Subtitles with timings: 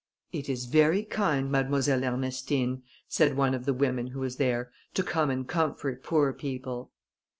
[0.31, 5.03] "It is very kind, Mademoiselle Ernestine," said one of the women who was there, "to
[5.03, 6.89] come and comfort poor people."